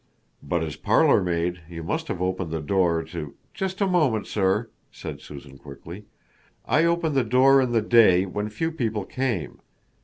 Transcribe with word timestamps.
"But 0.41 0.63
as 0.63 0.77
parlor 0.77 1.21
maid, 1.21 1.61
you 1.69 1.83
must 1.83 2.07
have 2.07 2.23
opened 2.23 2.49
the 2.49 2.59
door 2.59 3.03
to" 3.03 3.35
"Just 3.53 3.81
a 3.81 3.85
moment, 3.87 4.25
sir," 4.25 4.67
said 4.91 5.21
Susan 5.21 5.59
quickly. 5.59 6.05
"I 6.65 6.85
opened 6.85 7.13
the 7.15 7.23
door 7.23 7.61
in 7.61 7.71
the 7.71 7.83
day 7.83 8.25
when 8.25 8.49
few 8.49 8.71
people 8.71 9.05
came. 9.05 9.59